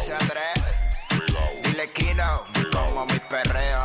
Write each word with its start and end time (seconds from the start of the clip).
De 0.00 0.06
pegao, 0.06 0.14
11 0.14 0.14
a 0.14 0.18
3. 0.18 0.28
pegao, 1.08 1.62
Dile 1.62 1.92
Kino. 1.92 2.44
Como 2.72 3.06
mi 3.06 3.18
perreo. 3.18 3.80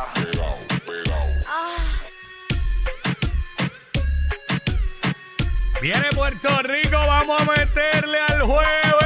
Viene 5.80 6.08
Puerto 6.14 6.62
Rico, 6.62 6.96
vamos 6.96 7.40
a 7.40 7.44
meterle 7.44 8.18
al 8.28 8.42
jueves. 8.42 9.05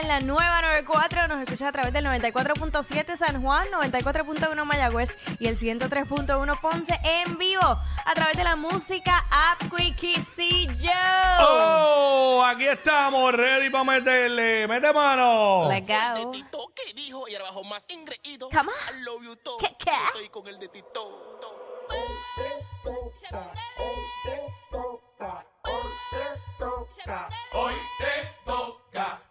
En 0.00 0.08
la 0.08 0.20
nueva 0.20 0.62
94. 0.62 1.28
Nos 1.28 1.42
escucha 1.42 1.68
a 1.68 1.72
través 1.72 1.92
del 1.92 2.04
94.7 2.04 3.16
San 3.16 3.42
Juan, 3.42 3.66
94.1 3.68 4.64
Mayagüez 4.64 5.16
y 5.38 5.46
el 5.46 5.56
103.1 5.56 6.60
Ponce 6.60 6.98
en 7.04 7.38
vivo 7.38 7.62
a 7.62 8.14
través 8.14 8.36
de 8.36 8.44
la 8.44 8.56
música 8.56 9.26
App 9.30 9.72
Quickiecillo. 9.74 10.90
Oh, 11.40 12.44
aquí 12.44 12.66
estamos, 12.66 13.32
ready 13.32 13.70
para 13.70 13.84
meterle. 13.84 14.66
Mete 14.68 14.92
mano. 14.92 15.68
Let's 15.68 15.88
go. 15.88 16.32
Que 16.74 16.94
dijo 16.94 17.28
y 17.28 17.34
ahora 17.34 17.46
bajo 17.46 17.64
más 17.64 17.86
ingreído. 17.88 18.48
Come 18.50 18.70
on. 18.70 18.96
I 18.96 19.02
love 19.02 19.22
you 19.24 19.36
todo. 19.36 19.58
¿Qué, 19.58 19.74
qué? 19.78 19.90
Estoy 20.08 20.28
con 20.28 20.46
el 20.46 20.58
de 20.58 20.68
Tito. 20.68 21.38
Hoy 27.52 27.74
te 27.98 28.34
toca, 28.44 29.22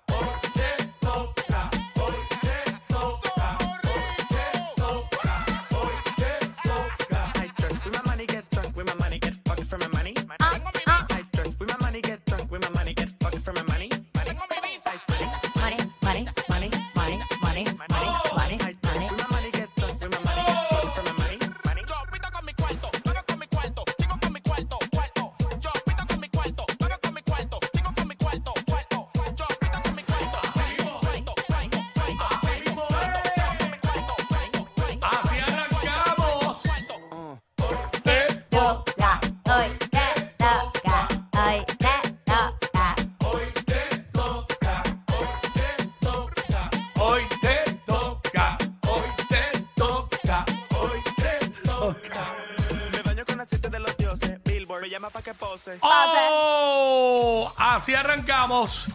me 54.82 54.90
llama 54.90 55.10
pa' 55.10 55.22
que 55.22 55.34
pose. 55.34 55.78
Oh, 55.82 57.52
así 57.58 57.94
arrancamos. 57.96 58.86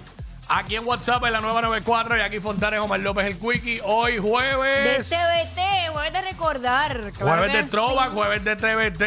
Aquí 0.48 0.76
en 0.76 0.86
WhatsApp 0.86 1.24
en 1.24 1.32
la 1.32 1.40
nueva 1.40 1.62
94 1.62 2.16
y 2.18 2.20
aquí 2.20 2.40
Fontanes 2.40 2.80
Omar 2.80 3.00
López 3.00 3.26
el 3.26 3.38
Quickie. 3.38 3.80
Hoy 3.84 4.14
De 4.14 4.20
jueves. 4.20 5.08
TBT, 5.08 5.92
jueves 5.92 6.12
de 6.12 6.20
recordar. 6.20 7.12
claro 7.12 7.38
Jueves 7.38 7.50
que 7.52 7.62
de 7.62 7.68
Trova, 7.70 8.06
sí. 8.08 8.14
jueves 8.14 8.44
de 8.44 8.56
TVT. 8.56 9.02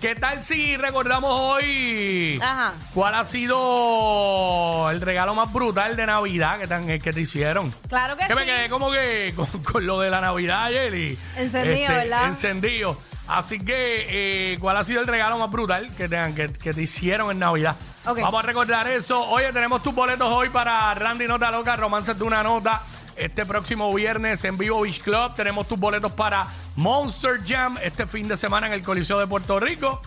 ¿Qué 0.00 0.14
tal 0.14 0.42
si 0.42 0.78
recordamos 0.78 1.30
hoy 1.38 2.40
Ajá. 2.42 2.72
cuál 2.94 3.14
ha 3.14 3.24
sido 3.26 4.88
el 4.90 5.02
regalo 5.02 5.34
más 5.34 5.52
brutal 5.52 5.94
de 5.94 6.06
Navidad 6.06 6.58
que, 6.58 6.66
tan- 6.66 6.86
que 6.98 7.12
te 7.12 7.20
hicieron? 7.20 7.70
Claro 7.86 8.16
que 8.16 8.26
Que 8.26 8.34
me 8.34 8.40
sí. 8.40 8.46
quedé 8.46 8.70
como 8.70 8.90
que 8.90 9.34
con, 9.36 9.46
con 9.62 9.86
lo 9.86 10.00
de 10.00 10.08
la 10.08 10.22
Navidad 10.22 10.64
ayer 10.64 10.94
y... 10.94 11.12
este, 11.36 11.42
Encendido, 11.42 11.88
¿verdad? 11.92 12.24
Encendido. 12.28 12.96
Así 13.30 13.60
que, 13.60 14.54
eh, 14.54 14.58
¿cuál 14.58 14.76
ha 14.76 14.82
sido 14.82 15.00
el 15.00 15.06
regalo 15.06 15.38
más 15.38 15.52
brutal 15.52 15.88
que 15.96 16.08
te, 16.08 16.34
que, 16.34 16.52
que 16.52 16.74
te 16.74 16.82
hicieron 16.82 17.30
en 17.30 17.38
Navidad? 17.38 17.76
Vamos 18.04 18.42
a 18.42 18.42
recordar 18.42 18.88
eso. 18.88 19.22
Oye, 19.28 19.52
tenemos 19.52 19.84
tus 19.84 19.94
boletos 19.94 20.26
hoy 20.28 20.48
para 20.48 20.92
Randy 20.94 21.28
Nota 21.28 21.52
Loca, 21.52 21.76
Romances 21.76 22.18
de 22.18 22.24
una 22.24 22.42
Nota. 22.42 22.82
Este 23.14 23.46
próximo 23.46 23.94
viernes 23.94 24.42
en 24.44 24.58
Vivo 24.58 24.80
Beach 24.80 25.00
Club 25.00 25.34
tenemos 25.34 25.68
tus 25.68 25.78
boletos 25.78 26.10
para 26.10 26.44
Monster 26.74 27.38
Jam 27.46 27.78
este 27.80 28.04
fin 28.04 28.26
de 28.26 28.36
semana 28.36 28.66
en 28.66 28.72
el 28.72 28.82
Coliseo 28.82 29.20
de 29.20 29.28
Puerto 29.28 29.60
Rico. 29.60 30.02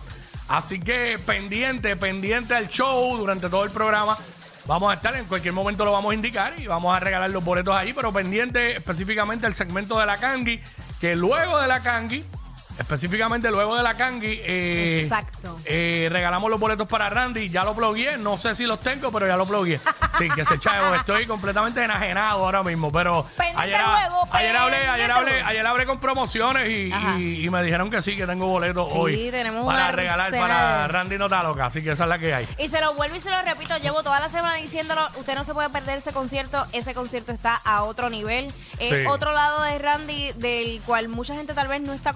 Así 0.48 0.78
que 0.78 1.18
pendiente, 1.24 1.96
pendiente 1.96 2.54
al 2.54 2.68
show 2.68 3.16
durante 3.16 3.48
todo 3.48 3.64
el 3.64 3.70
programa. 3.70 4.18
Vamos 4.66 4.90
a 4.90 4.96
estar, 4.96 5.16
en 5.16 5.24
cualquier 5.24 5.54
momento 5.54 5.86
lo 5.86 5.92
vamos 5.92 6.12
a 6.12 6.14
indicar 6.14 6.60
y 6.60 6.66
vamos 6.66 6.94
a 6.94 7.00
regalar 7.00 7.30
los 7.30 7.42
boletos 7.42 7.74
ahí, 7.74 7.94
pero 7.94 8.12
pendiente 8.12 8.72
específicamente 8.72 9.46
el 9.46 9.54
segmento 9.54 9.98
de 9.98 10.04
la 10.04 10.18
Kangi, 10.18 10.60
que 11.00 11.14
luego 11.14 11.58
de 11.58 11.68
la 11.68 11.80
Kangi, 11.80 12.22
específicamente 12.78 13.50
luego 13.50 13.76
de 13.76 13.82
la 13.82 13.94
Kangi, 13.94 14.40
eh, 14.44 15.00
Exacto. 15.02 15.58
eh, 15.64 16.08
regalamos 16.10 16.50
los 16.50 16.58
boletos 16.60 16.86
para 16.88 17.08
Randy. 17.10 17.48
Ya 17.48 17.64
lo 17.64 17.74
plugué, 17.74 18.16
no 18.16 18.38
sé 18.38 18.54
si 18.54 18.64
los 18.64 18.80
tengo, 18.80 19.10
pero 19.12 19.26
ya 19.26 19.36
lo 19.36 19.46
plugué. 19.46 19.78
Sí, 20.18 20.28
que 20.30 20.44
se 20.44 20.58
chavo, 20.58 20.94
estoy 20.94 21.26
completamente 21.26 21.82
enajenado 21.82 22.44
ahora 22.44 22.62
mismo, 22.62 22.90
pero 22.92 23.24
Pendiente 23.36 23.62
ayer, 23.62 23.80
luego, 23.84 24.28
ayer 24.32 24.56
hablé, 24.56 24.76
ayer 24.76 24.86
pendiente 24.88 25.12
hablé, 25.12 25.30
luego. 25.32 25.48
ayer 25.48 25.66
hablé 25.66 25.86
con 25.86 25.98
promociones 26.00 26.68
y, 26.70 26.92
Ajá. 26.92 27.18
y- 27.18 27.44
y 27.46 27.50
me 27.50 27.62
dijeron 27.62 27.90
que 27.90 28.00
sí, 28.02 28.16
que 28.16 28.26
tengo 28.26 28.46
boletos 28.46 28.88
Sí, 28.92 28.98
hoy 28.98 29.28
tenemos 29.30 29.64
para 29.66 29.78
una 29.84 29.92
regalar 29.92 30.26
arsenal. 30.26 30.48
para 30.48 30.88
Randy 30.88 31.18
Nota 31.18 31.42
Loca, 31.42 31.66
así 31.66 31.82
que 31.82 31.92
esa 31.92 32.04
es 32.04 32.08
la 32.08 32.18
que 32.18 32.34
hay. 32.34 32.48
Y 32.58 32.68
se 32.68 32.80
lo 32.80 32.94
vuelvo 32.94 33.16
y 33.16 33.20
se 33.20 33.30
lo 33.30 33.40
repito, 33.42 33.76
llevo 33.78 34.02
toda 34.02 34.20
la 34.20 34.28
semana 34.28 34.54
diciéndolo, 34.56 35.06
usted 35.16 35.34
no 35.34 35.44
se 35.44 35.52
puede 35.54 35.68
perder 35.70 35.98
ese 35.98 36.12
concierto, 36.12 36.64
ese 36.72 36.94
concierto 36.94 37.32
está 37.32 37.54
a 37.64 37.82
otro 37.82 38.08
nivel, 38.10 38.46
es 38.78 39.00
Sí. 39.00 39.06
otro 39.08 39.32
lado 39.32 39.62
de 39.62 39.78
Randy 39.78 40.32
del 40.36 40.80
cual 40.86 41.08
mucha 41.08 41.34
gente 41.34 41.54
tal 41.54 41.68
vez 41.68 41.82
no 41.82 41.92
está 41.92 42.12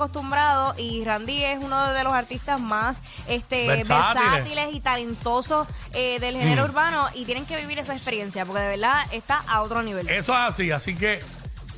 y 0.79 1.05
Randy 1.05 1.45
es 1.45 1.63
uno 1.63 1.93
de 1.93 2.05
los 2.05 2.13
artistas 2.13 2.61
más 2.61 3.03
este, 3.27 3.67
Versátiles. 3.67 4.33
versátiles. 4.33 4.75
y 4.75 4.81
talentosos 4.81 5.67
eh, 5.93 6.19
del 6.21 6.37
género 6.37 6.65
urbano 6.65 7.09
y 7.15 7.25
tienen 7.25 7.47
que 7.47 7.57
vivir 7.57 7.79
esa 7.79 7.95
experiencia 7.95 8.45
porque 8.45 8.63
de 8.63 8.69
verdad 8.69 9.07
está 9.13 9.43
a 9.47 9.62
otro 9.62 9.83
nivel. 9.83 10.09
Eso 10.09 10.33
es 10.33 10.39
así, 10.39 10.71
así 10.71 10.95
que 10.95 11.21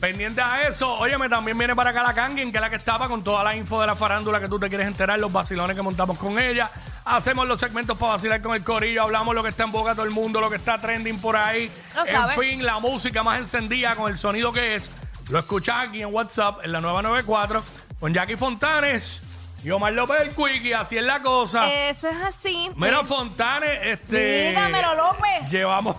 pendiente 0.01 0.41
a 0.41 0.67
eso. 0.67 0.93
Óyeme, 0.99 1.29
también 1.29 1.57
viene 1.59 1.77
para 1.77 1.91
acá 1.91 2.03
la 2.03 2.15
Kangin, 2.15 2.51
que 2.51 2.59
es 2.59 2.63
la 2.63 2.71
que 2.71 2.77
estaba 2.77 3.07
con 3.09 3.23
toda 3.23 3.45
la 3.45 3.55
info 3.55 3.81
de 3.81 3.87
la 3.87 3.95
farándula 3.95 4.41
que 4.41 4.49
tú 4.49 4.59
te 4.59 4.69
quieres 4.69 4.87
enterar, 4.87 5.19
los 5.19 5.33
vacilones 5.33 5.77
que 5.77 5.83
montamos 5.83 6.19
con 6.19 6.39
ella. 6.39 6.71
Hacemos 7.05 7.47
los 7.47 7.61
segmentos 7.61 7.99
para 7.99 8.13
vacilar 8.13 8.41
con 8.43 8.55
el 8.55 8.65
corillo, 8.65 9.03
hablamos 9.03 9.35
lo 9.35 9.43
que 9.43 9.51
está 9.51 9.65
en 9.65 9.73
boca 9.73 9.95
todo 9.95 10.05
el 10.05 10.11
mundo, 10.11 10.41
lo 10.41 10.49
que 10.51 10.57
está 10.57 10.81
trending 10.81 11.19
por 11.21 11.37
ahí. 11.37 11.71
Lo 11.95 12.07
en 12.07 12.13
sabe. 12.13 12.35
fin, 12.35 12.65
la 12.65 12.79
música 12.79 13.23
más 13.23 13.39
encendida 13.41 13.95
con 13.95 14.11
el 14.11 14.19
sonido 14.19 14.53
que 14.53 14.75
es. 14.75 14.91
Lo 15.29 15.39
escuchas 15.39 15.89
aquí 15.89 16.03
en 16.03 16.13
WhatsApp, 16.13 16.61
en 16.65 16.73
la 16.73 16.81
nueva 16.81 17.03
94, 17.03 17.63
con 18.01 18.15
Jackie 18.15 18.37
Fontanes 18.37 19.23
y 19.63 19.71
Omar 19.71 19.93
López 19.93 20.17
el 20.23 20.31
Quickie, 20.31 20.73
así 20.73 20.97
es 20.97 21.05
la 21.05 21.21
cosa. 21.21 21.71
Eso 21.71 22.09
es 22.09 22.17
así. 22.17 22.71
Mira, 22.75 23.05
Fontanes, 23.05 23.79
este. 23.83 24.49
Dígamelo, 24.49 24.95
López. 24.95 25.51
Llevamos, 25.51 25.97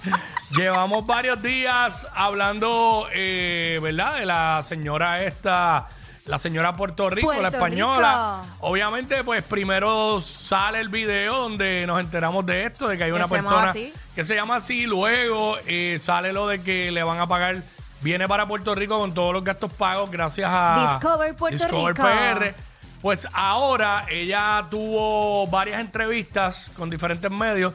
llevamos 0.50 1.06
varios 1.06 1.40
días 1.42 2.06
hablando, 2.14 3.08
eh, 3.12 3.80
¿verdad? 3.82 4.18
De 4.18 4.26
la 4.26 4.62
señora 4.62 5.24
esta 5.24 5.88
la 6.28 6.38
señora 6.38 6.76
Puerto 6.76 7.08
Rico, 7.08 7.32
la 7.40 7.48
española. 7.48 8.42
Rico. 8.42 8.56
Obviamente, 8.60 9.24
pues 9.24 9.42
primero 9.42 10.20
sale 10.20 10.78
el 10.80 10.90
video 10.90 11.38
donde 11.38 11.86
nos 11.86 12.00
enteramos 12.00 12.44
de 12.44 12.66
esto, 12.66 12.88
de 12.88 12.98
que 12.98 13.04
hay 13.04 13.10
una 13.10 13.26
persona 13.26 13.70
así. 13.70 13.92
que 14.14 14.24
se 14.24 14.34
llama 14.34 14.56
así. 14.56 14.84
Luego 14.84 15.56
eh, 15.66 15.98
sale 16.02 16.34
lo 16.34 16.46
de 16.46 16.62
que 16.62 16.90
le 16.90 17.02
van 17.02 17.18
a 17.18 17.26
pagar, 17.26 17.62
viene 18.00 18.26
para 18.28 18.46
Puerto 18.46 18.74
Rico 18.74 18.98
con 18.98 19.12
todos 19.14 19.32
los 19.32 19.44
gastos 19.44 19.72
pagos 19.72 20.10
gracias 20.10 20.48
a 20.52 20.86
Discover 20.92 21.34
Puerto 21.34 21.56
Discover 21.64 21.94
Rico. 21.94 22.06
PR. 22.06 22.54
Pues 23.00 23.26
ahora 23.32 24.06
ella 24.10 24.64
tuvo 24.70 25.46
varias 25.46 25.80
entrevistas 25.80 26.70
con 26.76 26.90
diferentes 26.90 27.30
medios. 27.30 27.72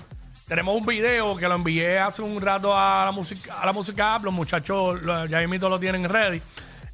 Tenemos 0.47 0.75
un 0.75 0.85
video 0.85 1.35
que 1.37 1.47
lo 1.47 1.55
envié 1.55 1.97
hace 1.99 2.21
un 2.21 2.41
rato 2.41 2.75
a 2.77 3.05
la 3.05 3.11
música, 3.11 3.61
a 3.61 3.65
la 3.65 3.71
música 3.71 4.15
App, 4.15 4.23
los 4.25 4.33
muchachos 4.33 5.01
lo- 5.01 5.25
ya 5.25 5.39
mismo 5.47 5.69
lo 5.69 5.79
tienen 5.79 6.03
ready, 6.09 6.41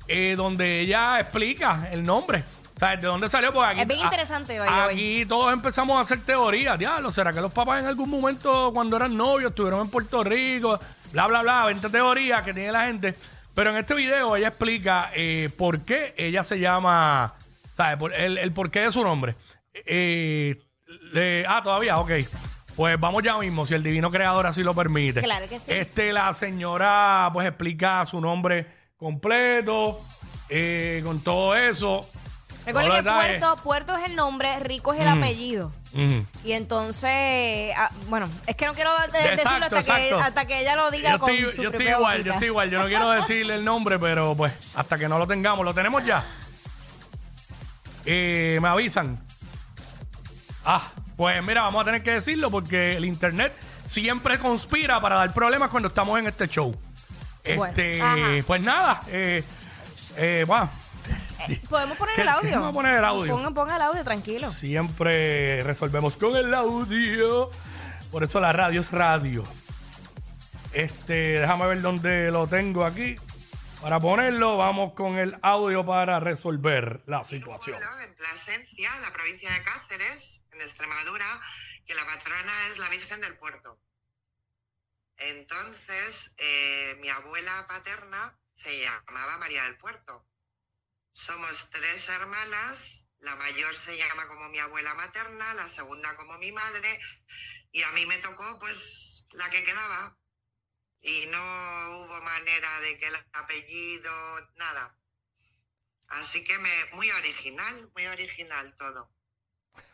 eh, 0.07 0.35
donde 0.37 0.81
ella 0.81 1.19
explica 1.19 1.87
el 1.91 2.03
nombre. 2.03 2.43
¿Sabes 2.77 3.01
de 3.01 3.07
dónde 3.07 3.27
salió? 3.27 3.51
Porque 3.51 3.71
aquí, 3.71 3.81
Es 3.81 3.87
bien 3.87 3.99
a- 3.99 4.03
interesante, 4.03 4.61
way. 4.61 4.69
Aquí 4.69 5.25
todos 5.25 5.51
empezamos 5.51 5.97
a 5.97 6.01
hacer 6.01 6.21
teorías. 6.23 6.77
Diablo, 6.79 7.11
¿será 7.11 7.33
que 7.33 7.41
los 7.41 7.51
papás 7.51 7.81
en 7.81 7.87
algún 7.87 8.09
momento, 8.09 8.71
cuando 8.73 8.95
eran 8.95 9.17
novios, 9.17 9.49
estuvieron 9.49 9.81
en 9.81 9.89
Puerto 9.89 10.23
Rico? 10.23 10.79
Bla, 11.11 11.27
bla, 11.27 11.41
bla, 11.41 11.65
20 11.65 11.89
teorías 11.89 12.43
que 12.43 12.53
tiene 12.53 12.71
la 12.71 12.85
gente. 12.87 13.15
Pero 13.53 13.71
en 13.71 13.77
este 13.77 13.93
video 13.95 14.35
ella 14.35 14.49
explica 14.49 15.11
eh, 15.13 15.49
por 15.57 15.81
qué 15.81 16.13
ella 16.17 16.43
se 16.43 16.59
llama, 16.59 17.33
¿sabes? 17.73 17.97
El, 18.17 18.37
el 18.37 18.51
porqué 18.53 18.81
de 18.81 18.91
su 18.91 19.03
nombre. 19.03 19.35
Eh, 19.73 20.55
le- 21.13 21.45
ah, 21.47 21.61
todavía, 21.63 21.97
ok. 21.99 22.11
Pues 22.75 22.97
vamos 22.99 23.23
ya 23.23 23.37
mismo, 23.37 23.65
si 23.65 23.73
el 23.73 23.83
divino 23.83 24.09
creador 24.09 24.45
así 24.47 24.63
lo 24.63 24.73
permite. 24.73 25.21
Claro 25.21 25.49
que 25.49 25.59
sí. 25.59 25.71
Este, 25.73 26.13
la 26.13 26.31
señora, 26.31 27.29
pues 27.33 27.47
explica 27.47 28.05
su 28.05 28.21
nombre 28.21 28.65
completo, 28.95 29.99
eh, 30.47 31.01
con 31.03 31.21
todo 31.21 31.55
eso. 31.55 32.07
Recuerden 32.65 32.91
que 32.91 32.97
detalles. 32.97 33.39
Puerto, 33.39 33.63
Puerto 33.63 33.97
es 33.97 34.05
el 34.09 34.15
nombre, 34.15 34.59
Rico 34.59 34.93
es 34.93 34.99
el 34.99 35.07
Mm. 35.07 35.17
apellido. 35.17 35.71
Ujú. 35.93 36.25
Y 36.43 36.51
entonces, 36.51 37.73
ah, 37.75 37.89
bueno, 38.07 38.29
es 38.45 38.55
que 38.55 38.65
no 38.67 38.73
quiero 38.75 38.91
de- 39.11 39.19
decirlo 39.35 39.65
hasta 39.65 39.69
que, 39.69 39.77
exacto. 40.09 40.19
hasta 40.19 40.45
que 40.45 40.59
ella 40.61 40.75
lo 40.75 40.91
diga 40.91 41.11
Yo 41.11 41.19
con 41.19 41.29
estoy, 41.31 41.51
su 41.51 41.61
yo 41.63 41.69
estoy 41.69 41.85
propia 41.85 41.91
igual, 41.97 42.11
yo 42.17 42.19
boquita. 42.19 42.33
estoy 42.35 42.47
igual. 42.47 42.69
Yo 42.69 42.79
no 42.81 42.87
quiero 42.87 43.09
decirle 43.21 43.55
el 43.55 43.65
nombre, 43.65 43.97
pero 43.97 44.35
pues 44.35 44.53
hasta 44.75 44.97
que 44.97 45.07
no 45.09 45.17
lo 45.17 45.25
tengamos, 45.27 45.65
lo 45.65 45.73
tenemos 45.73 46.05
ya. 46.05 46.23
Eh, 48.05 48.59
me 48.61 48.67
avisan. 48.67 49.19
Ah, 50.65 50.83
pues 51.15 51.43
mira, 51.43 51.61
vamos 51.61 51.81
a 51.81 51.85
tener 51.85 52.03
que 52.03 52.11
decirlo 52.11 52.51
porque 52.51 52.95
el 52.97 53.05
internet 53.05 53.53
siempre 53.85 54.37
conspira 54.39 55.01
para 55.01 55.15
dar 55.15 55.33
problemas 55.33 55.69
cuando 55.69 55.89
estamos 55.89 56.19
en 56.19 56.27
este 56.27 56.47
show. 56.47 56.75
Bueno, 57.43 57.65
Este, 57.65 58.01
ajá. 58.01 58.15
pues 58.45 58.61
nada, 58.61 59.01
eh, 59.07 59.43
eh, 60.17 60.43
bueno, 60.47 60.69
¿Podemos 61.69 61.97
poner 61.97 62.15
¿Qué- 62.15 62.21
el 62.21 62.27
qué 62.27 62.33
audio? 62.33 62.51
vamos 62.51 62.69
a 62.69 62.73
poner 62.73 62.97
el 62.97 63.05
audio? 63.05 63.33
Pongan, 63.33 63.53
pongan 63.53 63.75
el 63.77 63.81
audio, 63.81 64.03
tranquilo. 64.03 64.51
siempre 64.51 65.61
resolvemos 65.63 66.15
con 66.17 66.35
el 66.35 66.53
audio. 66.53 67.49
Por 68.11 68.23
eso 68.23 68.39
la 68.39 68.51
radio 68.53 68.81
es 68.81 68.91
radio. 68.91 69.43
Este, 70.73 71.39
déjame 71.39 71.65
ver 71.67 71.81
dónde 71.81 72.31
lo 72.31 72.47
tengo 72.47 72.85
aquí. 72.85 73.15
Para 73.81 73.99
ponerlo, 73.99 74.57
vamos 74.57 74.93
con 74.93 75.17
el 75.17 75.37
audio 75.41 75.85
para 75.85 76.19
resolver 76.19 77.01
la 77.05 77.23
situación. 77.23 77.77
en 78.03 78.13
Plasencia, 78.15 78.89
en 78.97 79.01
la 79.03 79.13
provincia 79.13 79.49
de 79.53 79.63
Cáceres, 79.63 80.41
en 80.51 80.61
Extremadura, 80.61 81.25
que 81.85 81.95
la 81.95 82.05
patrona 82.05 82.51
es 82.71 82.77
la 82.77 82.89
Virgen 82.89 83.21
del 83.21 83.37
Puerto. 83.37 83.79
Entonces, 85.17 86.33
eh, 86.37 86.97
mi 87.01 87.09
abuela 87.09 87.65
paterna 87.67 88.37
se 88.53 88.69
llamaba 88.81 89.37
María 89.37 89.63
del 89.63 89.77
Puerto. 89.77 90.25
Somos 91.11 91.69
tres 91.71 92.09
hermanas, 92.09 93.05
la 93.19 93.35
mayor 93.35 93.75
se 93.75 93.97
llama 93.97 94.27
como 94.27 94.47
mi 94.49 94.59
abuela 94.59 94.93
materna, 94.95 95.53
la 95.55 95.67
segunda 95.67 96.15
como 96.15 96.37
mi 96.37 96.51
madre, 96.51 96.99
y 97.71 97.81
a 97.83 97.91
mí 97.91 98.05
me 98.05 98.17
tocó 98.19 98.59
pues 98.59 99.25
la 99.31 99.49
que 99.49 99.63
quedaba. 99.63 100.15
Y 101.01 101.27
no 101.31 101.37
hubo 101.97 102.21
manera 102.21 102.79
de 102.81 102.99
que 102.99 103.07
el 103.07 103.15
apellido, 103.33 104.11
nada. 104.57 104.95
Así 106.09 106.43
que 106.43 106.57
me, 106.59 106.69
muy 106.93 107.09
original, 107.11 107.89
muy 107.95 108.05
original 108.07 108.75
todo. 108.77 109.09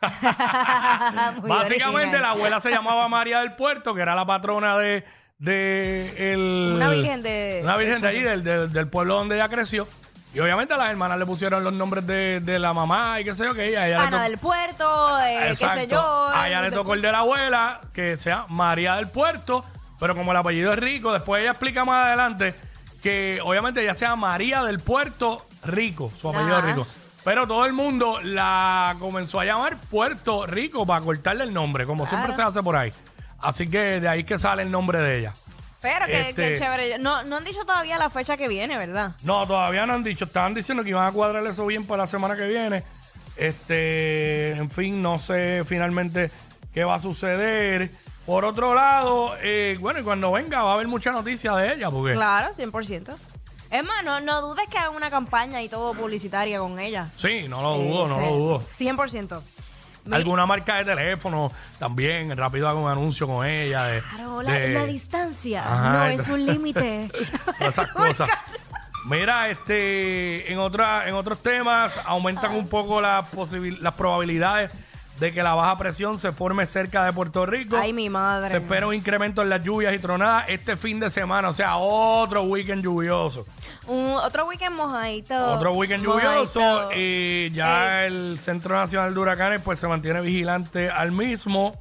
Básicamente 1.46 1.86
original. 2.16 2.22
la 2.22 2.30
abuela 2.30 2.60
se 2.60 2.70
llamaba 2.70 3.06
María 3.08 3.40
del 3.40 3.54
Puerto, 3.56 3.94
que 3.94 4.00
era 4.02 4.14
la 4.14 4.26
patrona 4.26 4.76
de, 4.78 5.04
de 5.38 6.32
el, 6.32 6.72
Una 6.76 6.90
virgen 6.90 7.22
de- 7.22 7.60
una 7.62 7.76
virgen 7.76 8.00
de 8.00 8.08
allí, 8.08 8.22
del, 8.22 8.42
del- 8.42 8.72
del 8.72 8.88
pueblo 8.88 9.14
donde 9.14 9.36
ella 9.36 9.48
creció. 9.48 9.88
Y 10.36 10.40
obviamente 10.40 10.74
a 10.74 10.76
las 10.76 10.90
hermanas 10.90 11.18
le 11.18 11.24
pusieron 11.24 11.64
los 11.64 11.72
nombres 11.72 12.06
de, 12.06 12.40
de 12.40 12.58
la 12.58 12.74
mamá 12.74 13.18
y 13.18 13.24
qué 13.24 13.34
sé 13.34 13.44
yo, 13.46 13.54
que 13.54 13.68
ella, 13.70 13.80
a 13.80 13.88
ella 13.88 13.98
le 14.00 14.06
Ana 14.06 14.16
tocó- 14.18 14.22
del 14.28 14.38
Puerto, 14.38 15.18
eh, 15.20 15.44
qué 15.48 15.54
sé 15.54 15.88
yo. 15.88 16.28
A 16.30 16.46
ella 16.48 16.60
le 16.60 16.68
eh, 16.68 16.72
tocó 16.72 16.92
el 16.92 17.00
de 17.00 17.10
la 17.10 17.18
abuela, 17.20 17.80
que 17.94 18.18
sea 18.18 18.44
María 18.50 18.96
del 18.96 19.08
Puerto, 19.08 19.64
pero 19.98 20.14
como 20.14 20.32
el 20.32 20.36
apellido 20.36 20.74
es 20.74 20.78
rico, 20.78 21.10
después 21.14 21.40
ella 21.40 21.52
explica 21.52 21.86
más 21.86 22.08
adelante 22.08 22.54
que 23.02 23.40
obviamente 23.42 23.80
ella 23.82 23.94
sea 23.94 24.14
María 24.14 24.62
del 24.62 24.78
Puerto 24.80 25.46
Rico, 25.64 26.12
su 26.20 26.28
apellido 26.28 26.58
es 26.58 26.64
rico. 26.64 26.86
Pero 27.24 27.46
todo 27.46 27.64
el 27.64 27.72
mundo 27.72 28.20
la 28.22 28.94
comenzó 29.00 29.40
a 29.40 29.46
llamar 29.46 29.78
Puerto 29.90 30.44
Rico 30.46 30.84
para 30.86 31.00
cortarle 31.02 31.44
el 31.44 31.54
nombre, 31.54 31.86
como 31.86 32.06
siempre 32.06 32.32
se 32.32 32.36
Claro. 32.36 32.50
hace 32.50 32.62
por 32.62 32.76
ahí. 32.76 32.92
Así 33.40 33.70
que 33.70 34.00
de 34.00 34.08
ahí 34.08 34.24
que 34.24 34.36
sale 34.36 34.60
el 34.64 34.70
nombre 34.70 34.98
de 34.98 35.18
ella. 35.20 35.32
Pero 35.82 36.06
que, 36.06 36.30
Este- 36.30 36.48
que 36.52 36.58
chévere. 36.58 36.98
No, 36.98 37.22
no 37.24 37.36
han 37.36 37.44
dicho 37.44 37.64
todavía 37.64 37.98
la 37.98 38.10
fecha 38.10 38.36
que 38.36 38.48
viene, 38.48 38.76
¿verdad? 38.78 39.12
No, 39.22 39.46
todavía 39.46 39.86
no 39.86 39.94
han 39.94 40.02
dicho. 40.04 40.24
Estaban 40.24 40.54
diciendo 40.54 40.82
que 40.82 40.90
iban 40.90 41.06
a 41.06 41.12
cuadrar 41.12 41.46
eso 41.46 41.66
bien 41.66 41.84
para 41.86 42.04
la 42.04 42.06
semana 42.08 42.34
que 42.36 42.46
viene. 42.46 42.82
Este, 43.36 44.52
en 44.52 44.70
fin, 44.70 45.00
no 45.02 45.18
sé 45.18 45.62
finalmente 45.66 46.30
qué 46.74 46.84
va 46.84 46.96
a 46.96 47.00
suceder. 47.00 47.90
Por 48.24 48.44
otro 48.44 48.74
lado, 48.74 49.36
eh, 49.40 49.76
bueno, 49.78 50.00
y 50.00 50.02
cuando 50.02 50.32
venga 50.32 50.62
va 50.62 50.72
a 50.72 50.74
haber 50.74 50.88
mucha 50.88 51.12
noticia 51.12 51.54
de 51.54 51.74
ella, 51.74 51.90
porque 51.90 52.14
Claro, 52.14 52.52
100%. 52.52 53.14
Es 53.70 53.84
más, 53.84 54.02
no, 54.04 54.20
no 54.20 54.42
dudes 54.42 54.64
que 54.68 54.78
hagan 54.78 54.94
una 54.96 55.10
campaña 55.10 55.62
y 55.62 55.68
todo 55.68 55.94
publicitaria 55.94 56.58
con 56.58 56.78
ella. 56.80 57.08
sí, 57.16 57.46
no 57.48 57.62
lo 57.62 57.74
dudo, 57.78 58.08
no 58.08 58.20
Eh, 58.20 58.20
lo 58.20 58.26
sí, 58.26 58.34
dudo. 58.34 58.62
100%. 58.96 59.42
Alguna 60.10 60.46
marca 60.46 60.76
de 60.76 60.84
teléfono 60.84 61.50
también, 61.78 62.36
rápido 62.36 62.68
hago 62.68 62.82
un 62.82 62.90
anuncio 62.90 63.26
con 63.26 63.46
ella. 63.46 63.84
De, 63.84 64.00
Claro, 64.02 64.42
la, 64.42 64.52
de- 64.52 64.68
la 64.74 64.84
distancia 64.84 65.62
Ajá, 65.64 65.92
no 65.98 66.04
es 66.06 66.28
un 66.28 66.46
límite. 66.46 67.10
esas 67.60 67.86
cosas. 67.92 68.28
Mira, 69.06 69.48
este, 69.50 70.52
en 70.52 70.58
otra, 70.58 71.08
en 71.08 71.14
otros 71.14 71.40
temas 71.42 71.98
aumentan 72.04 72.54
un 72.56 72.68
poco 72.68 73.00
las 73.00 73.24
posibil- 73.32 73.78
las 73.80 73.94
probabilidades 73.94 74.72
de 75.18 75.32
que 75.32 75.42
la 75.42 75.54
baja 75.54 75.78
presión 75.78 76.18
se 76.18 76.30
forme 76.32 76.66
cerca 76.66 77.04
de 77.04 77.12
Puerto 77.12 77.46
Rico. 77.46 77.76
Ay, 77.76 77.92
mi 77.92 78.08
madre. 78.10 78.50
Se 78.50 78.56
espera 78.58 78.86
un 78.86 78.94
incremento 78.94 79.40
en 79.42 79.48
las 79.48 79.62
lluvias 79.64 79.94
y 79.94 79.98
tronadas 79.98 80.48
este 80.48 80.76
fin 80.76 81.00
de 81.00 81.08
semana, 81.10 81.48
o 81.48 81.52
sea, 81.54 81.76
otro 81.76 82.42
weekend 82.42 82.82
lluvioso. 82.84 83.46
Un- 83.86 84.16
otro 84.22 84.46
weekend 84.46 84.76
mojadito. 84.76 85.54
Otro 85.54 85.72
weekend 85.72 86.04
lluvioso 86.04 86.60
Mojadito. 86.60 86.90
y 86.94 87.50
ya 87.52 88.04
el 88.04 88.38
Centro 88.42 88.76
Nacional 88.76 89.14
de 89.14 89.20
Huracanes 89.20 89.62
pues 89.62 89.78
se 89.78 89.88
mantiene 89.88 90.20
vigilante 90.20 90.90
al 90.90 91.12
mismo. 91.12 91.76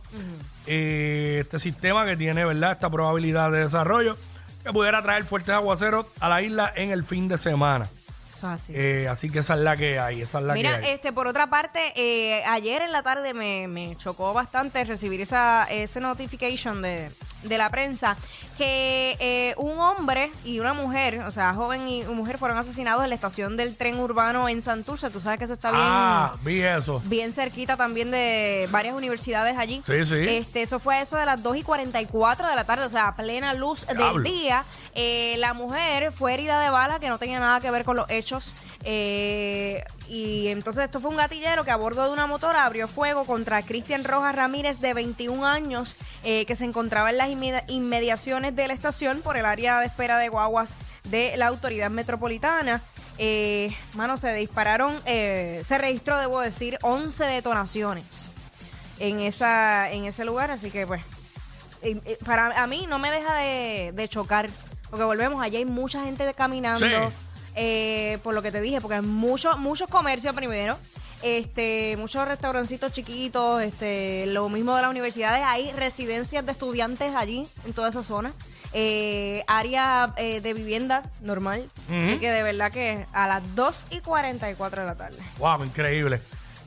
Eh, 0.67 1.39
este 1.41 1.59
sistema 1.59 2.05
que 2.05 2.15
tiene, 2.15 2.45
¿verdad? 2.45 2.71
Esta 2.71 2.89
probabilidad 2.89 3.51
de 3.51 3.59
desarrollo 3.59 4.17
que 4.63 4.71
pudiera 4.73 5.01
traer 5.03 5.25
fuertes 5.25 5.53
aguaceros 5.53 6.07
a 6.19 6.27
la 6.29 6.41
isla 6.41 6.71
en 6.75 6.89
el 6.89 7.03
fin 7.03 7.27
de 7.27 7.37
semana. 7.37 7.87
Eso 8.35 8.47
es 8.47 8.61
así. 8.61 8.73
Eh, 8.75 9.07
así 9.09 9.29
que 9.29 9.39
esa 9.39 9.53
es 9.53 9.61
la 9.61 9.77
que 9.77 9.97
hay, 9.99 10.21
esa 10.21 10.39
es 10.39 10.45
la 10.45 10.53
Mira, 10.53 10.79
que 10.79 10.87
hay. 10.87 10.91
este, 10.93 11.13
por 11.13 11.27
otra 11.27 11.47
parte, 11.49 11.93
eh, 11.95 12.43
ayer 12.45 12.81
en 12.81 12.91
la 12.91 13.01
tarde 13.01 13.33
me, 13.33 13.67
me 13.67 13.95
chocó 13.95 14.33
bastante 14.33 14.83
recibir 14.83 15.21
esa 15.21 15.65
ese 15.69 15.99
notification 16.01 16.81
de, 16.81 17.11
de 17.43 17.57
la 17.57 17.69
prensa 17.69 18.17
que 18.57 19.17
eh, 19.19 19.53
un 19.57 19.77
hombre 19.79 20.31
y 20.43 20.59
una 20.59 20.73
mujer, 20.73 21.21
o 21.21 21.31
sea, 21.31 21.53
joven 21.53 21.87
y 21.87 22.03
mujer 22.03 22.37
fueron 22.37 22.57
asesinados 22.57 23.03
en 23.03 23.09
la 23.09 23.15
estación 23.15 23.57
del 23.57 23.75
tren 23.75 23.99
urbano 23.99 24.47
en 24.47 24.61
Santurce. 24.61 25.09
Tú 25.09 25.19
sabes 25.19 25.39
que 25.39 25.45
eso 25.45 25.53
está 25.53 25.71
bien 25.71 25.83
ah, 25.85 26.35
vi 26.41 26.61
eso. 26.61 27.01
bien 27.05 27.33
cerquita 27.33 27.75
también 27.75 28.11
de 28.11 28.67
varias 28.71 28.95
universidades 28.95 29.57
allí. 29.57 29.83
Sí, 29.85 30.05
sí. 30.05 30.15
Este, 30.15 30.61
eso 30.61 30.79
fue 30.79 31.01
eso 31.01 31.17
de 31.17 31.25
las 31.25 31.43
2 31.43 31.57
y 31.57 31.63
44 31.63 32.47
de 32.47 32.55
la 32.55 32.63
tarde, 32.63 32.85
o 32.85 32.89
sea, 32.89 33.09
a 33.09 33.15
plena 33.15 33.53
luz 33.53 33.85
Diablo. 33.85 34.13
del 34.13 34.23
día. 34.23 34.63
Eh, 34.93 35.35
la 35.39 35.53
mujer 35.53 36.11
fue 36.13 36.33
herida 36.33 36.61
de 36.61 36.69
bala 36.69 36.99
que 36.99 37.09
no 37.09 37.17
tenía 37.17 37.39
nada 37.39 37.59
que 37.59 37.69
ver 37.71 37.83
con 37.83 37.97
los 37.97 38.09
hechos. 38.09 38.53
Eh, 38.83 39.83
y 40.07 40.47
entonces 40.49 40.85
esto 40.85 40.99
fue 40.99 41.09
un 41.09 41.17
gatillero 41.17 41.63
que 41.63 41.71
a 41.71 41.75
bordo 41.75 42.03
de 42.05 42.11
una 42.11 42.27
motora 42.27 42.65
abrió 42.65 42.87
fuego 42.87 43.25
contra 43.25 43.61
Cristian 43.63 44.03
Rojas 44.03 44.35
Ramírez 44.35 44.79
de 44.79 44.93
21 44.93 45.45
años 45.45 45.95
eh, 46.23 46.45
que 46.45 46.55
se 46.55 46.65
encontraba 46.65 47.09
en 47.09 47.17
las 47.17 47.29
inme- 47.29 47.63
inmediaciones 47.67 48.55
de 48.55 48.67
la 48.67 48.73
estación 48.73 49.21
por 49.21 49.37
el 49.37 49.45
área 49.45 49.79
de 49.79 49.87
espera 49.87 50.17
de 50.19 50.29
guaguas 50.29 50.77
de 51.05 51.35
la 51.37 51.47
autoridad 51.47 51.89
metropolitana. 51.89 52.81
Eh, 53.17 53.75
mano, 53.93 54.17
se 54.17 54.33
dispararon, 54.33 54.93
eh, 55.05 55.63
se 55.65 55.77
registró, 55.77 56.17
debo 56.19 56.41
decir, 56.41 56.77
11 56.81 57.25
detonaciones 57.25 58.29
en 58.99 59.19
esa 59.21 59.91
en 59.91 60.05
ese 60.05 60.23
lugar, 60.25 60.51
así 60.51 60.69
que 60.71 60.85
pues 60.87 61.01
eh, 61.81 61.99
eh, 62.05 62.17
para 62.25 62.61
a 62.61 62.67
mí 62.67 62.85
no 62.87 62.99
me 62.99 63.11
deja 63.11 63.35
de, 63.35 63.91
de 63.93 64.07
chocar, 64.09 64.49
porque 64.89 65.03
volvemos, 65.03 65.41
allá 65.43 65.57
hay 65.59 65.65
mucha 65.65 66.03
gente 66.03 66.31
caminando. 66.33 66.85
Sí. 67.09 67.15
Eh, 67.55 68.19
por 68.23 68.33
lo 68.33 68.41
que 68.41 68.51
te 68.51 68.61
dije, 68.61 68.81
porque 68.81 68.95
hay 68.95 69.01
muchos 69.01 69.57
muchos 69.57 69.89
comercios 69.89 70.35
primero. 70.35 70.77
Este, 71.21 71.95
muchos 71.97 72.27
restaurancitos 72.27 72.91
chiquitos, 72.91 73.63
este, 73.63 74.27
lo 74.27 74.47
mismo 74.49 74.75
de 74.75 74.83
las 74.83 74.91
universidades, 74.91 75.41
hay 75.43 75.71
residencias 75.71 76.45
de 76.45 76.51
estudiantes 76.51 77.15
allí, 77.15 77.47
en 77.65 77.73
toda 77.73 77.89
esa 77.89 78.03
zona. 78.03 78.33
Eh, 78.73 79.43
área 79.47 80.13
eh, 80.17 80.41
de 80.41 80.53
vivienda 80.53 81.09
normal. 81.21 81.69
Así 81.89 82.19
que 82.19 82.29
de 82.29 82.43
verdad 82.43 82.71
que 82.71 83.07
a 83.13 83.27
las 83.27 83.55
2 83.55 83.85
y 83.91 83.99
44 84.01 84.81
de 84.81 84.87
la 84.87 84.95
tarde. 84.95 85.17
Wow, 85.39 85.63
increíble. 85.63 86.19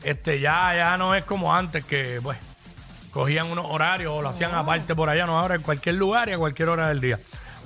Este, 0.03 0.41
ya, 0.41 0.75
ya 0.75 0.97
no 0.97 1.15
es 1.15 1.25
como 1.25 1.55
antes 1.55 1.85
que, 1.85 2.19
pues, 2.23 2.39
cogían 3.11 3.51
unos 3.51 3.67
horarios 3.69 4.15
o 4.15 4.23
lo 4.23 4.31
hacían 4.31 4.55
aparte 4.55 4.95
por 4.95 5.09
allá, 5.09 5.27
no 5.27 5.39
ahora 5.39 5.57
en 5.57 5.63
cualquier 5.63 5.97
lugar 5.97 6.29
y 6.29 6.33
a 6.33 6.39
cualquier 6.39 6.71
hora 6.71 6.89
del 6.89 7.01
día. 7.01 7.19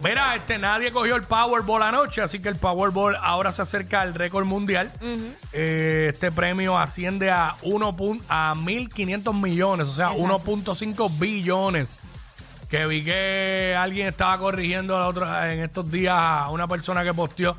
Mira, 0.03 0.35
este, 0.35 0.59
nadie 0.59 0.91
cogió 0.91 1.15
el 1.17 1.23
Powerball 1.23 1.83
anoche, 1.83 2.23
así 2.23 2.41
que 2.43 2.49
el 2.49 2.57
Powerball 2.57 3.17
ahora 3.23 3.53
se 3.53 3.63
acerca 3.63 4.01
al 4.01 4.15
récord 4.15 4.45
mundial. 4.45 4.91
Eh, 5.53 6.11
este 6.13 6.33
premio 6.33 6.77
asciende 6.77 7.31
a, 7.31 7.55
1 7.63 7.97
pun- 7.97 8.23
a 8.29 8.55
1.500 8.57 9.33
millones, 9.41 9.89
o 9.89 9.93
sea, 9.95 10.13
Exacto. 10.13 10.23
1.5 10.25 11.09
billones. 11.19 11.99
Que 12.69 12.87
vi 12.87 13.05
que 13.05 13.77
alguien 13.79 14.07
estaba 14.09 14.39
corrigiendo 14.39 14.99
la 14.99 15.07
otra- 15.09 15.53
en 15.53 15.61
estos 15.61 15.91
días 15.91 16.17
a 16.19 16.49
una 16.49 16.67
persona 16.67 17.05
que 17.05 17.13
posteó, 17.15 17.57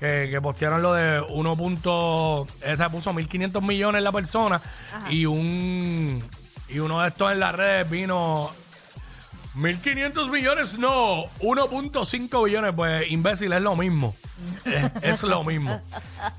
que, 0.00 0.28
que 0.30 0.40
postearon 0.40 0.82
lo 0.82 0.92
de 0.92 1.20
1. 1.20 1.56
punto- 1.56 2.46
esa 2.62 2.90
puso 2.90 3.12
1.500 3.12 3.62
millones 3.62 4.02
la 4.02 4.12
persona 4.12 4.60
y 5.08 5.24
un 5.24 6.22
y 6.68 6.80
uno 6.80 7.00
de 7.00 7.08
estos 7.08 7.30
en 7.30 7.38
las 7.38 7.54
redes 7.54 7.88
vino 7.88 8.50
1.500 9.56 10.30
millones, 10.30 10.78
no, 10.78 11.24
1.5 11.40 12.44
billones, 12.44 12.74
pues 12.74 13.10
imbécil, 13.10 13.52
es 13.52 13.62
lo 13.62 13.74
mismo. 13.74 14.14
es, 15.02 15.22
lo 15.22 15.44
mismo. 15.44 15.80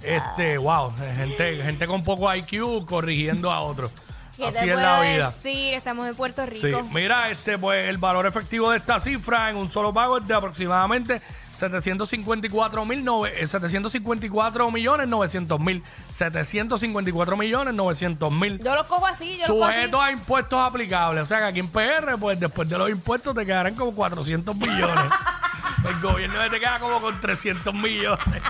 Este, 0.04 0.58
wow, 0.58 0.94
gente, 1.16 1.64
gente 1.64 1.88
con 1.88 2.04
poco 2.04 2.34
IQ 2.34 2.86
corrigiendo 2.86 3.52
a 3.52 3.62
otros. 3.62 3.92
¿Qué 4.36 4.46
Así 4.46 4.66
te 4.66 4.72
es 4.72 4.76
la 4.76 5.02
vida. 5.02 5.26
decir? 5.26 5.74
Estamos 5.74 6.08
en 6.08 6.16
Puerto 6.16 6.46
Rico. 6.46 6.60
Sí, 6.62 6.90
mira, 6.94 7.32
este, 7.32 7.58
pues 7.58 7.90
el 7.90 7.98
valor 7.98 8.28
efectivo 8.28 8.70
de 8.70 8.78
esta 8.78 9.00
cifra 9.00 9.50
en 9.50 9.56
un 9.56 9.72
solo 9.72 9.92
pago 9.92 10.20
es 10.20 10.28
de 10.28 10.36
aproximadamente 10.36 11.22
754 11.58 12.86
mil 12.86 13.04
nove- 13.04 13.32
eh, 13.36 13.48
754 13.48 14.72
millones 14.72 15.08
900 15.08 15.60
mil 15.60 15.84
754 16.14 17.36
millones 17.38 17.74
900 17.74 18.32
mil 18.32 18.60
Yo 18.64 18.76
lo 18.76 18.88
cojo 18.88 19.08
así, 19.08 19.38
yo 19.38 19.48
lo 19.48 19.54
cojo 19.56 19.66
así. 19.66 19.76
sujetos 19.78 20.02
a 20.02 20.12
impuestos 20.12 20.60
aplicables 20.60 21.24
o 21.24 21.26
sea 21.26 21.40
que 21.40 21.44
aquí 21.46 21.60
en 21.60 21.70
PR 21.70 22.18
pues 22.20 22.40
después 22.40 22.70
de 22.70 22.78
los 22.78 22.90
impuestos 22.90 23.36
te 23.36 23.46
quedarán 23.46 23.76
como 23.76 23.94
400 23.96 24.56
millones 24.56 25.06
el 25.88 26.00
gobierno 26.02 26.40
te 26.50 26.60
queda 26.60 26.80
como 26.80 27.02
con 27.02 27.20
300 27.20 27.74
millones 27.74 28.20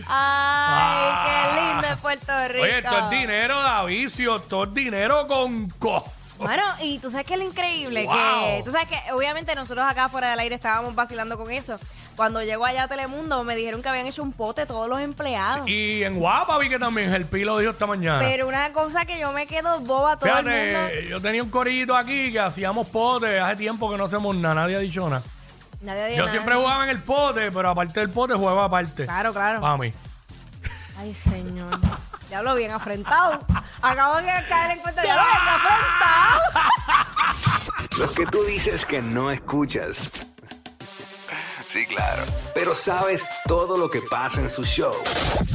Ay, 0.00 0.06
Ah. 0.10 1.24
qué 1.26 1.60
lindo 1.60 1.86
es 1.94 2.00
Puerto 2.00 2.32
Rico. 2.48 2.62
oye 2.64 2.78
esto 2.78 2.98
es 2.98 3.10
dinero 3.10 3.60
de 3.62 3.68
avicio 3.68 4.36
esto 4.36 4.64
es 4.64 4.74
dinero 4.74 5.26
con 5.26 5.68
co 5.78 6.04
Bueno, 6.38 6.62
y 6.80 6.98
tú 6.98 7.10
sabes 7.10 7.26
que 7.26 7.34
es 7.34 7.38
lo 7.40 7.44
increíble, 7.44 8.04
Wow. 8.04 8.14
que 8.14 8.62
tú 8.64 8.70
sabes 8.70 8.88
que 8.88 9.12
obviamente 9.12 9.54
nosotros 9.54 9.84
acá 9.88 10.08
fuera 10.08 10.30
del 10.30 10.38
aire 10.40 10.54
estábamos 10.54 10.94
vacilando 10.94 11.36
con 11.36 11.50
eso. 11.50 11.78
Cuando 12.16 12.42
llegó 12.42 12.64
allá 12.64 12.84
a 12.84 12.88
Telemundo 12.88 13.44
me 13.44 13.54
dijeron 13.56 13.80
que 13.82 13.88
habían 13.88 14.06
hecho 14.06 14.22
un 14.22 14.32
pote 14.32 14.66
todos 14.66 14.88
los 14.88 15.00
empleados. 15.00 15.68
y 15.68 16.02
en 16.02 16.18
Guapa 16.18 16.58
vi 16.58 16.68
que 16.68 16.78
también 16.78 17.12
el 17.12 17.26
pilo 17.26 17.58
dijo 17.58 17.70
esta 17.72 17.86
mañana 17.86 18.20
Pero 18.20 18.48
una 18.48 18.72
cosa 18.72 19.04
que 19.04 19.18
yo 19.20 19.30
me 19.32 19.46
quedo 19.46 19.80
boba 19.80 20.16
todo 20.16 20.28
el 20.38 20.44
mundo. 20.44 20.50
Fíjate, 20.58 21.08
yo 21.08 21.20
tenía 21.20 21.42
un 21.42 21.50
corillito 21.50 21.96
aquí 21.96 22.32
que 22.32 22.40
hacíamos 22.40 22.88
pote, 22.88 23.38
hace 23.38 23.56
tiempo 23.56 23.90
que 23.90 23.96
no 23.96 24.04
hacemos 24.04 24.34
nada, 24.36 24.54
nadie 24.56 24.76
ha 24.76 24.80
dicho 24.80 25.08
nada. 25.08 25.22
Nadie 25.80 26.06
dijo 26.06 26.16
Yo 26.16 26.22
nada. 26.24 26.30
siempre 26.32 26.54
jugaba 26.56 26.84
en 26.84 26.90
el 26.90 26.98
pote, 27.02 27.52
pero 27.52 27.70
aparte 27.70 28.00
del 28.00 28.10
pote 28.10 28.34
jugaba 28.34 28.64
aparte. 28.64 29.04
Claro, 29.04 29.32
claro. 29.32 29.60
Para 29.60 29.76
mí. 29.76 29.92
Ay, 30.98 31.14
señor. 31.14 31.70
Ya 32.30 32.42
lo 32.42 32.54
bien 32.54 32.70
afrentado. 32.70 33.44
Acabo 33.80 34.16
de 34.16 34.26
caer 34.48 34.72
en 34.72 34.78
cuenta 34.80 35.02
de 35.02 35.08
lo 35.08 35.14
bien 35.14 35.48
afrentado. 35.48 36.40
Los 37.98 38.12
que 38.12 38.26
tú 38.26 38.42
dices 38.44 38.84
que 38.84 39.02
no 39.02 39.30
escuchas. 39.30 40.10
Sí, 41.68 41.86
claro. 41.86 42.22
Pero 42.54 42.74
sabes 42.74 43.28
todo 43.46 43.76
lo 43.76 43.90
que 43.90 44.00
pasa 44.02 44.40
en 44.40 44.50
su 44.50 44.64
show. 44.64 44.94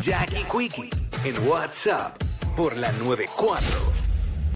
Jackie 0.02 0.44
Quickie 0.46 0.90
en 1.24 1.48
WhatsApp 1.48 2.16
por 2.56 2.76
la 2.78 2.92
94. 2.92 3.93